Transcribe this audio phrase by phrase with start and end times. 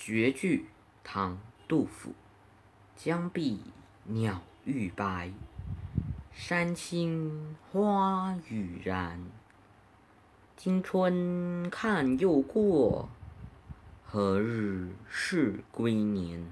[0.00, 0.66] 绝句
[1.02, 2.14] 唐杜甫。
[2.94, 3.60] 江碧
[4.04, 5.32] 鸟逾白
[6.32, 9.20] 山青花欲燃
[10.56, 13.08] 今春看又过
[14.04, 16.46] 何日是归年？